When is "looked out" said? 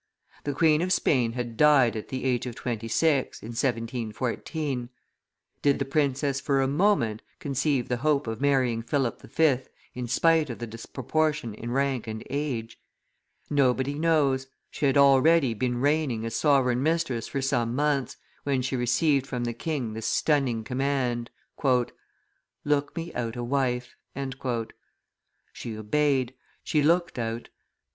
26.81-27.49